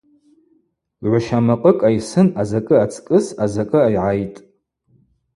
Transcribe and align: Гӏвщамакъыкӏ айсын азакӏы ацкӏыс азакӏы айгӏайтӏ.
Гӏвщамакъыкӏ 1.11 1.85
айсын 1.87 2.27
азакӏы 2.41 2.75
ацкӏыс 2.83 3.25
азакӏы 3.43 3.79
айгӏайтӏ. 3.85 4.39